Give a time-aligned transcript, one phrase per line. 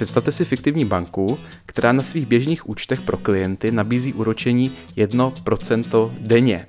[0.00, 6.66] Představte si fiktivní banku, která na svých běžných účtech pro klienty nabízí úročení 1% denně.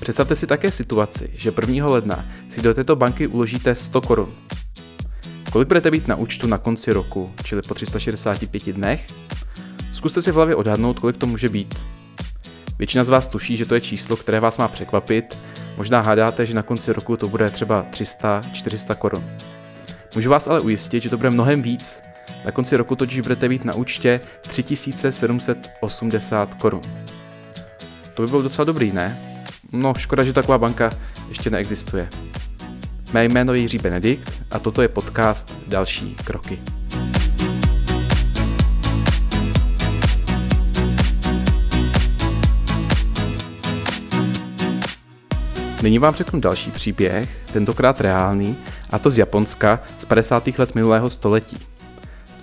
[0.00, 1.86] Představte si také situaci, že 1.
[1.86, 4.34] ledna si do této banky uložíte 100 korun.
[5.52, 9.06] Kolik budete být na účtu na konci roku, čili po 365 dnech?
[9.92, 11.74] Zkuste si v hlavě odhadnout, kolik to může být.
[12.78, 15.38] Většina z vás tuší, že to je číslo, které vás má překvapit.
[15.76, 19.24] Možná hádáte, že na konci roku to bude třeba 300-400 korun.
[20.14, 22.04] Můžu vás ale ujistit, že to bude mnohem víc.
[22.44, 26.80] Na konci roku totiž budete mít na účtě 3780 korun.
[28.14, 29.18] To by bylo docela dobrý, ne?
[29.72, 30.90] No, škoda, že taková banka
[31.28, 32.08] ještě neexistuje.
[33.12, 36.58] Mé jméno je Jiří Benedikt a toto je podcast Další kroky.
[45.82, 48.56] Nyní vám řeknu další příběh, tentokrát reálný,
[48.90, 50.48] a to z Japonska z 50.
[50.58, 51.58] let minulého století.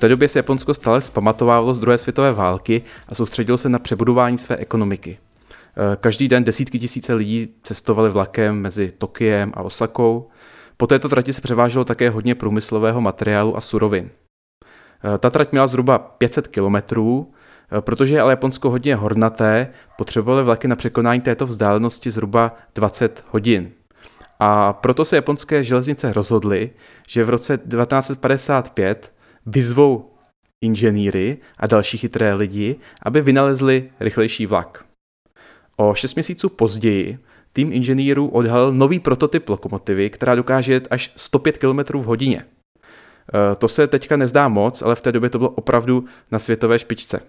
[0.02, 4.38] Té době se Japonsko stále zpamatovávalo z druhé světové války a soustředilo se na přebudování
[4.38, 5.18] své ekonomiky.
[5.52, 10.30] Eh, každý den desítky tisíce lidí cestovali vlakem mezi Tokiem a Osakou.
[10.78, 14.10] Po této trati se převáželo také hodně průmyslového materiálu a surovin.
[14.10, 17.34] Eh, ta trať měla zhruba 500 kilometrů,
[17.78, 19.68] eh, protože je ale Japonsko hodně hornaté,
[19.98, 23.72] potřebovali vlaky na překonání této vzdálenosti zhruba 20 hodin.
[24.40, 26.70] A proto se japonské železnice rozhodly,
[27.08, 29.12] že v roce 1955
[29.46, 30.12] vyzvou
[30.62, 34.86] inženýry a další chytré lidi, aby vynalezli rychlejší vlak.
[35.78, 37.20] O 6 měsíců později
[37.54, 42.40] tým inženýrů odhalil nový prototyp lokomotivy, která dokáže jet až 105 km v hodině.
[42.42, 46.80] E, to se teďka nezdá moc, ale v té době to bylo opravdu na světové
[46.80, 47.20] špičce.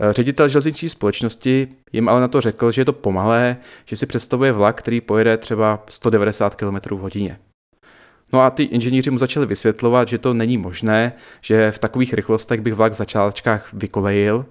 [0.00, 4.06] E, ředitel železniční společnosti jim ale na to řekl, že je to pomalé, že si
[4.06, 7.38] představuje vlak, který pojede třeba 190 km v hodině.
[8.32, 12.60] No a ty inženýři mu začali vysvětlovat, že to není možné, že v takových rychlostech
[12.60, 14.46] bych vlak v začátečkách vykolejil,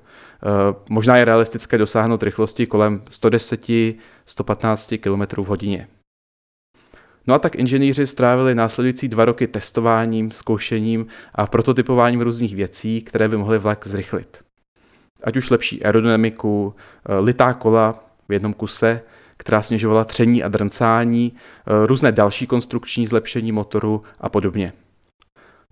[0.45, 5.87] Eh, možná je realistické dosáhnout rychlosti kolem 110-115 km v hodině.
[7.27, 13.27] No a tak inženýři strávili následující dva roky testováním, zkoušením a prototypováním různých věcí, které
[13.27, 14.37] by mohly vlak zrychlit.
[15.23, 19.01] Ať už lepší aerodynamiku, eh, litá kola v jednom kuse,
[19.37, 24.73] která snižovala tření a drncání, eh, různé další konstrukční zlepšení motoru a podobně.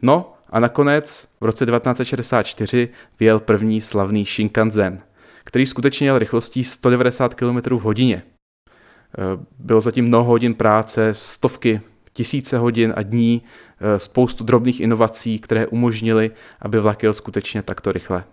[0.01, 2.89] No a nakonec v roce 1964
[3.19, 5.01] vyjel první slavný Shinkansen,
[5.43, 8.23] který skutečně jel rychlostí 190 km v hodině.
[8.23, 11.81] Eh, bylo zatím mnoho hodin práce, stovky,
[12.13, 13.41] tisíce hodin a dní,
[13.79, 18.23] eh, spoustu drobných inovací, které umožnily, aby vlak jel skutečně takto rychle.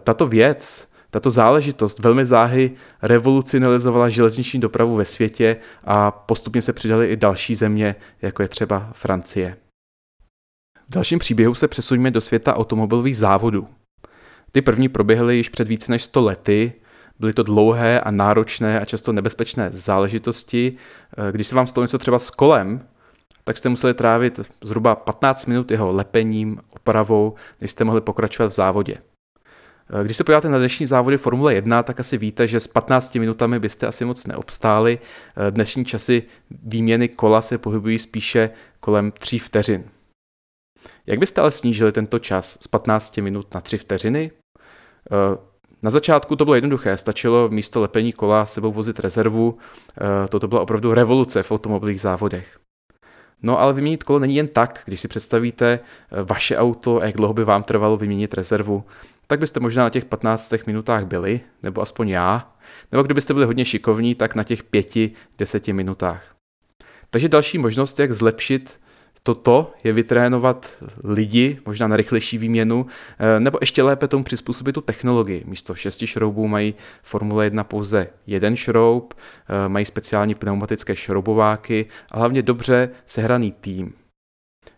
[0.00, 2.70] Tato věc, tato záležitost velmi záhy
[3.02, 8.90] revolucionalizovala železniční dopravu ve světě a postupně se přidaly i další země, jako je třeba
[8.92, 9.56] Francie.
[10.88, 13.68] V dalším příběhu se přesuňme do světa automobilových závodů.
[14.52, 16.72] Ty první proběhly již před více než 100 lety,
[17.18, 20.76] byly to dlouhé a náročné a často nebezpečné záležitosti.
[21.30, 22.86] Když se vám stalo něco třeba s kolem,
[23.44, 28.54] tak jste museli trávit zhruba 15 minut jeho lepením, opravou, než jste mohli pokračovat v
[28.54, 28.96] závodě.
[30.02, 33.58] Když se podíváte na dnešní závody Formule 1, tak asi víte, že s 15 minutami
[33.58, 34.98] byste asi moc neobstáli.
[35.50, 36.22] Dnešní časy
[36.62, 38.50] výměny kola se pohybují spíše
[38.80, 39.84] kolem 3 vteřin.
[41.06, 44.30] Jak byste ale snížili tento čas z 15 minut na 3 vteřiny?
[45.12, 45.38] Eh,
[45.82, 49.58] na začátku to bylo jednoduché, stačilo místo lepení kola sebou vozit rezervu,
[50.00, 52.58] eh, toto byla opravdu revoluce v automobilových závodech.
[53.42, 57.16] No ale vyměnit kolo není jen tak, když si představíte eh, vaše auto a jak
[57.16, 58.84] dlouho by vám trvalo vyměnit rezervu,
[59.30, 62.52] tak byste možná na těch 15 minutách byli, nebo aspoň já,
[62.92, 66.36] nebo kdybyste byli hodně šikovní, tak na těch 5-10 minutách.
[67.10, 68.80] Takže další možnost, jak zlepšit
[69.22, 70.70] toto je vytrénovat
[71.04, 72.86] lidi, možná na rychlejší výměnu,
[73.18, 75.44] eh, nebo ještě lépe tomu přizpůsobit tu technologii.
[75.46, 82.18] Místo šesti šroubů mají Formule 1 pouze jeden šroub, eh, mají speciální pneumatické šroubováky a
[82.18, 83.99] hlavně dobře sehraný tým.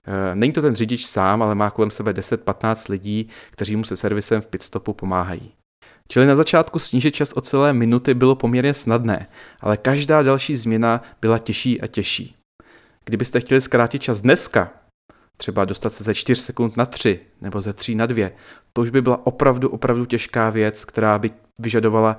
[0.06, 3.96] Eh, není to ten řidič sám, ale má kolem sebe 10-15 lidí, kteří mu se
[3.96, 5.52] servisem v pitstopu pomáhají.
[6.08, 9.26] Čili na začátku snížit čas o celé minuty bylo poměrně snadné,
[9.60, 12.36] ale každá další změna byla těžší a těžší.
[13.04, 14.72] Kdybyste chtěli zkrátit čas dneska,
[15.36, 18.30] třeba dostat se ze 4 sekund na 3 nebo ze 3 na 2,
[18.72, 22.18] to už by byla opravdu, opravdu těžká věc, která by vyžadovala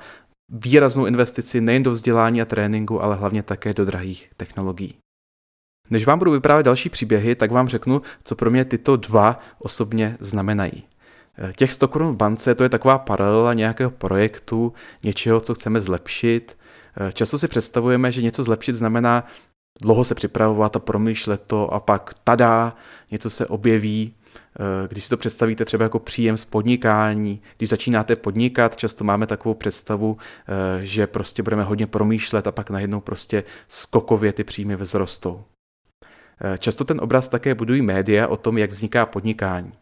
[0.52, 5.03] výraznou investici nejen do vzdělání a tréninku, ale hlavně také do drahých technologií.
[5.90, 10.18] Než vám budu vyprávět další příběhy, tak vám řeknu, co pro mě tyto dva osobně
[10.20, 10.84] znamenají.
[11.56, 16.58] Těch 100 korun v bance to je taková paralela nějakého projektu, něčeho, co chceme zlepšit.
[17.14, 19.28] Často si představujeme, že něco zlepšit znamená
[19.82, 22.76] dlouho se připravovat a promýšlet to a pak tada,
[23.12, 24.14] něco se objeví.
[24.36, 29.28] Eh, když si to představíte třeba jako příjem z podnikání, když začínáte podnikat, často máme
[29.28, 34.78] takovou představu, eh, že prostě budeme hodně promýšlet a pak najednou prostě skokově ty příjmy
[34.78, 35.44] vzrostou.
[36.42, 39.74] Eh, často ten obraz také budují média o tom, jak vzniká podnikání.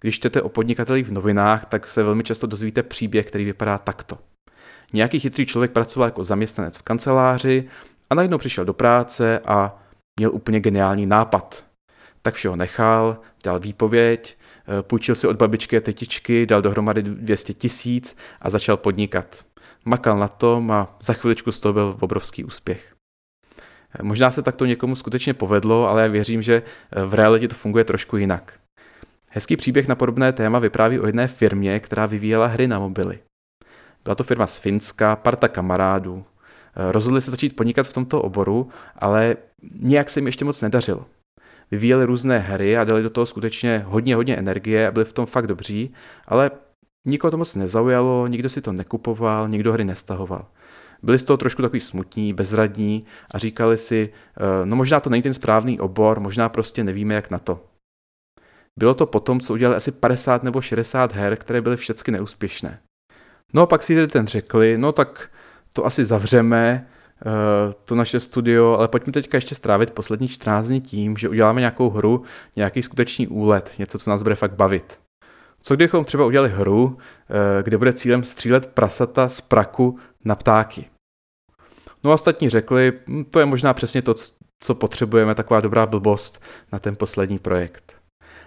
[0.00, 4.18] Když čtete o podnikatelích v novinách, tak se velmi často dozvíte příběh, který vypadá takto.
[4.92, 7.68] Nějaký chytrý člověk pracoval jako zaměstnanec v kanceláři
[8.10, 9.78] a najednou přišel do práce a
[10.20, 11.64] měl úplně geniální nápad.
[12.22, 14.38] Tak všeho nechal, dal výpověď,
[14.78, 19.44] eh, půjčil si od babičky a tetičky, dal dohromady 200 tisíc a začal podnikat.
[19.84, 22.99] Makal na tom a za chviličku z toho byl obrovský úspěch.
[24.02, 26.62] Možná se takto někomu skutečně povedlo, ale já věřím, že
[27.06, 28.52] v realitě to funguje trošku jinak.
[29.28, 33.18] Hezký příběh na podobné téma vypráví o jedné firmě, která vyvíjela hry na mobily.
[34.04, 36.24] Byla to firma z Finska, parta kamarádů.
[36.76, 39.36] Rozhodli se začít podnikat v tomto oboru, ale
[39.80, 41.06] nějak se jim ještě moc nedařilo
[41.70, 45.26] vyvíjeli různé hry a dali do toho skutečně hodně, hodně energie a byli v tom
[45.26, 45.94] fakt dobří,
[46.26, 46.50] ale
[47.04, 50.46] nikoho to moc nezaujalo, nikdo si to nekupoval, nikdo hry nestahoval.
[51.02, 55.22] Byli z toho trošku takový smutní, bezradní a říkali si, eh, no možná to není
[55.22, 57.66] ten správný obor, možná prostě nevíme, jak na to.
[58.78, 62.80] Bylo to potom, co udělali asi 50 nebo 60 her, které byly všechny neúspěšné.
[63.52, 65.30] No a pak si ten řekli, no tak
[65.72, 66.86] to asi zavřeme,
[67.26, 71.60] Eh, to naše studio, ale pojďme teďka ještě strávit poslední 14 dní tím, že uděláme
[71.60, 72.22] nějakou hru,
[72.56, 75.00] nějaký skutečný úlet, něco, co nás bude fakt bavit.
[75.62, 80.84] Co kdybychom třeba udělali hru, eh, kde bude cílem střílet prasata z praku na ptáky?
[82.04, 84.14] No a ostatní řekli, hm, to je možná přesně to,
[84.60, 86.42] co potřebujeme, taková dobrá blbost
[86.72, 88.00] na ten poslední projekt.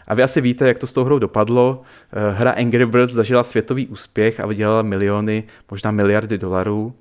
[0.08, 1.82] A vy asi víte, jak to s tou hrou dopadlo.
[2.14, 6.96] Eh, hra Angry Birds zažila světový úspěch a vydělala miliony, možná miliardy dolarů.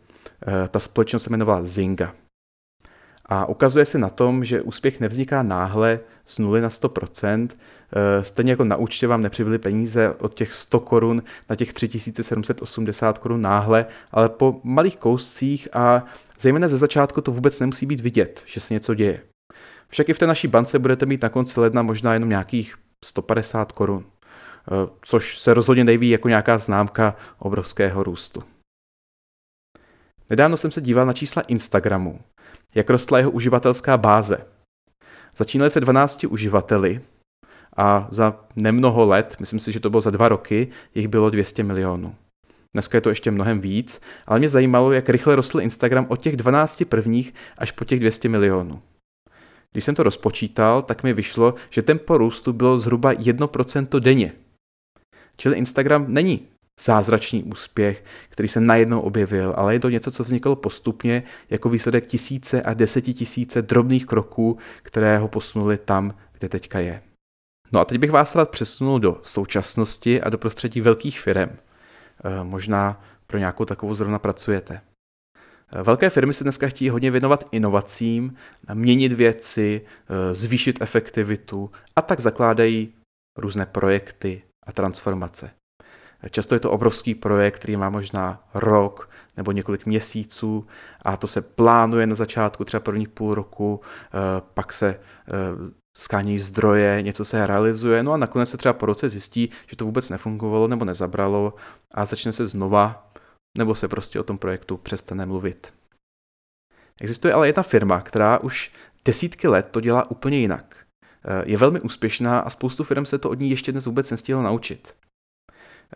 [0.46, 2.14] Eh, ta společnost se jmenovala Zynga.
[3.32, 7.48] A ukazuje se na tom, že úspěch nevzniká náhle z 0 na 100%.
[7.92, 13.18] Eh, stejně jako na účtě vám nepřibyly peníze od těch 100 korun na těch 3780
[13.18, 16.04] korun náhle, ale po malých kouscích a
[16.40, 19.20] zejména ze začátku to vůbec nemusí být vidět, že se něco děje.
[19.88, 22.74] Však i v té naší bance budete mít na konci ledna možná jenom nějakých
[23.04, 28.42] 150 korun, eh, což se rozhodně neví jako nějaká známka obrovského růstu.
[30.30, 32.20] Nedávno jsem se díval na čísla Instagramu,
[32.74, 34.46] jak rostla jeho uživatelská báze.
[35.36, 37.00] Začínali se 12 uživateli
[37.76, 41.62] a za nemnoho let, myslím si, že to bylo za dva roky, jich bylo 200
[41.62, 42.14] milionů.
[42.74, 46.36] Dneska je to ještě mnohem víc, ale mě zajímalo, jak rychle rostl Instagram od těch
[46.36, 48.82] 12 prvních až po těch 200 milionů.
[49.72, 54.32] Když jsem to rozpočítal, tak mi vyšlo, že tempo růstu bylo zhruba 1% denně.
[55.36, 56.48] Čili Instagram není
[56.82, 62.06] zázračný úspěch, který se najednou objevil, ale je to něco, co vzniklo postupně jako výsledek
[62.06, 67.02] tisíce a desetitisíce drobných kroků, které ho posunuli tam, kde teďka je.
[67.72, 71.50] No a teď bych vás rád přesunul do současnosti a do prostředí velkých firm.
[72.24, 74.80] Eh, možná pro nějakou takovou zrovna pracujete.
[75.72, 78.36] Eh, velké firmy se dneska chtějí hodně věnovat inovacím,
[78.74, 82.94] měnit věci, eh, zvýšit efektivitu a tak zakládají
[83.38, 85.50] různé projekty a transformace.
[86.30, 90.66] Často je to obrovský projekt, který má možná rok nebo několik měsíců
[91.02, 96.38] a to se plánuje na začátku třeba prvních půl roku, eh, pak se eh, skání
[96.38, 100.10] zdroje, něco se realizuje, no a nakonec se třeba po roce zjistí, že to vůbec
[100.10, 101.54] nefungovalo nebo nezabralo
[101.94, 103.12] a začne se znova,
[103.58, 105.74] nebo se prostě o tom projektu přestane mluvit.
[107.00, 108.72] Existuje ale jedna firma, která už
[109.04, 110.76] desítky let to dělá úplně jinak.
[111.24, 114.42] Eh, je velmi úspěšná a spoustu firm se to od ní ještě dnes vůbec nestihlo
[114.42, 114.94] naučit.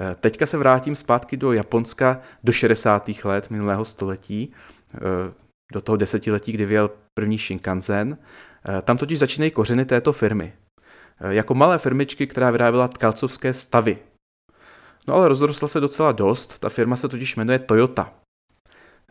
[0.01, 3.25] Eh, teďka se vrátím zpátky do Japonska do 60.
[3.25, 4.53] let minulého století,
[4.95, 4.99] eh,
[5.73, 8.19] do toho desetiletí, kdy vyjel první Shinkansen.
[8.69, 10.53] Eh, tam totiž začínají kořeny této firmy.
[11.29, 13.99] Jako malé firmičky, která vyráběla tkalcovské stavy.
[15.09, 18.13] No ale rozrostla se docela dost, ta firma se totiž jmenuje Toyota.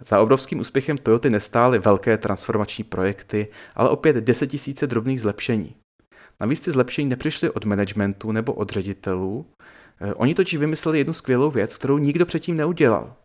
[0.01, 5.75] Za obrovským úspěchem Toyoty nestály velké transformační projekty, ale opět desetitisíce drobných zlepšení.
[6.39, 9.46] Navíc ty zlepšení nepřišly od managementu nebo od ředitelů,
[10.16, 13.16] oni totiž vymysleli jednu skvělou věc, kterou nikdo předtím neudělal.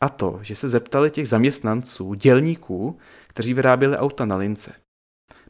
[0.00, 4.72] A to, že se zeptali těch zaměstnanců, dělníků, kteří vyráběli auta na lince.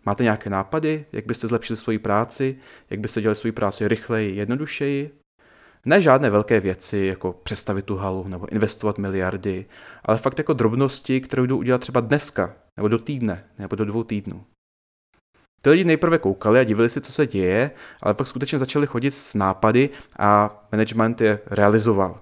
[0.07, 2.57] Máte nějaké nápady, jak byste zlepšili svoji práci,
[2.91, 5.11] jak byste dělali svoji práci rychleji, jednodušeji?
[5.87, 9.67] Ne žádné velké věci, jako přestavit tu halu nebo investovat miliardy,
[10.05, 14.05] ale fakt jako drobnosti, které jdou udělat třeba dneska, nebo do týdne, nebo do dvou
[14.05, 14.45] týdnů.
[15.65, 17.71] Ty lidi nejprve koukali a divili se, co se děje,
[18.03, 22.21] ale pak skutečně začali chodit s nápady a management je realizoval.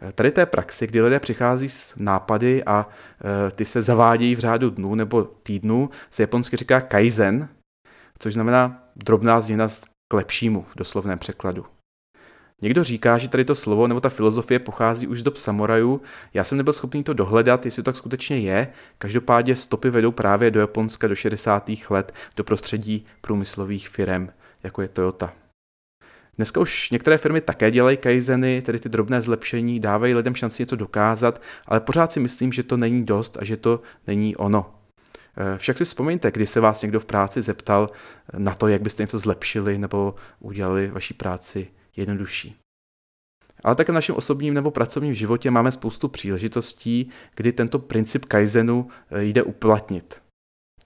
[0.00, 4.38] Eh, tady té praxi, kdy lidé přichází s nápady a eh, ty se zavádějí v
[4.38, 7.48] řádu dnů nebo týdnů, se japonsky říká kaizen,
[8.18, 9.68] což znamená drobná změna
[10.08, 11.66] k lepšímu v doslovném překladu.
[12.64, 16.00] Někdo říká, že tady to slovo nebo ta filozofie pochází už z dob samurajů.
[16.34, 18.68] Já jsem nebyl schopný to dohledat, jestli to tak skutečně je.
[18.98, 21.70] Každopádně stopy vedou právě do Japonska do 60.
[21.90, 24.28] let do prostředí průmyslových firm,
[24.62, 25.32] jako je Toyota.
[26.36, 30.76] Dneska už některé firmy také dělají kaizeny, tedy ty drobné zlepšení, dávají lidem šanci něco
[30.76, 34.74] dokázat, ale pořád si myslím, že to není dost a že to není ono.
[35.36, 37.90] Eh, však si vzpomeňte, kdy se vás někdo v práci zeptal
[38.38, 42.56] na to, jak byste něco zlepšili nebo udělali vaší práci jednodušší.
[43.64, 48.88] Ale také v našem osobním nebo pracovním životě máme spoustu příležitostí, kdy tento princip Kaizenu
[49.10, 50.24] eh, jde uplatnit.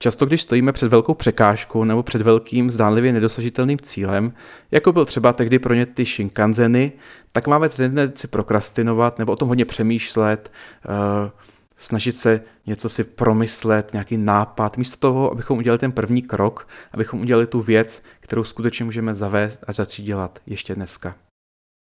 [0.01, 4.33] Často, když stojíme před velkou překážkou nebo před velkým zdánlivě nedosažitelným cílem,
[4.71, 6.91] jako byl třeba tehdy pro ně ty Shinkanzeny,
[7.31, 10.51] tak máme tendenci prokrastinovat nebo o tom hodně přemýšlet,
[10.89, 11.29] uh,
[11.79, 17.21] snažit se něco si promyslet, nějaký nápad, místo toho, abychom udělali ten první krok, abychom
[17.21, 21.15] udělali tu věc, kterou skutečně můžeme zavést a začít dělat ještě dneska.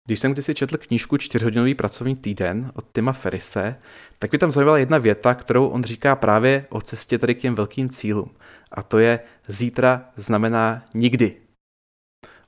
[0.06, 3.76] Když jsem kdysi četl knížku Čtyřhodinový pracovní týden od Tima Ferrise,
[4.18, 7.54] tak mi tam zajímala jedna věta, kterou on říká právě o cestě tady k těm
[7.54, 8.30] velkým cílům.
[8.72, 11.36] A to je zítra znamená nikdy.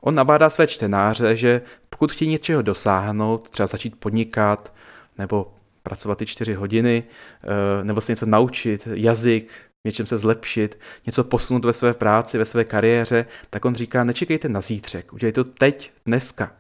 [0.00, 4.75] On nabádá své čtenáře, že pokud chtějí něčeho dosáhnout, třeba začít podnikat,
[5.18, 5.54] nebo
[5.88, 9.52] pracovat ty čtyři hodiny, eh, nebo se něco naučit, jazyk,
[9.87, 14.49] něčem se zlepšit, něco posunout ve své práci, ve své kariéře, tak on říká, nečekejte
[14.49, 16.52] na zítřek, udělejte to teď, dneska.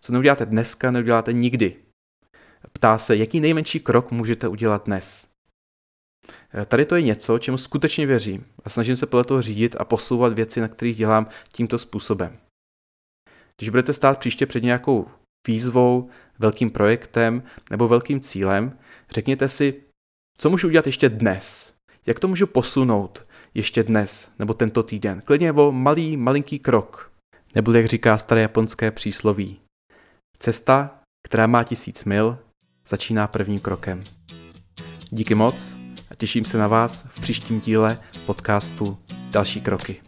[0.00, 1.76] Co neuděláte dneska, neuděláte nikdy.
[2.72, 5.28] Ptá se, jaký nejmenší krok můžete udělat dnes.
[6.54, 9.84] Eh, tady to je něco, čemu skutečně věřím a snažím se podle toho řídit a
[9.84, 12.38] posouvat věci, na kterých dělám tímto způsobem.
[13.56, 15.06] Když budete stát příště před nějakou
[15.46, 18.78] výzvou, velkým projektem nebo velkým cílem,
[19.14, 19.82] řekněte si,
[20.38, 21.72] co můžu udělat ještě dnes,
[22.06, 25.22] jak to můžu posunout ještě dnes nebo tento týden.
[25.24, 27.12] Klidně o malý, malinký krok.
[27.54, 29.60] Nebo jak říká staré japonské přísloví.
[30.38, 32.38] Cesta, která má tisíc mil,
[32.88, 34.04] začíná prvním krokem.
[35.10, 35.76] Díky moc
[36.10, 38.98] a těším se na vás v příštím díle podcastu
[39.30, 40.05] Další kroky.